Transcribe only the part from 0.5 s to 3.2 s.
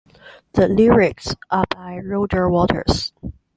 The lyrics are by Roger Waters.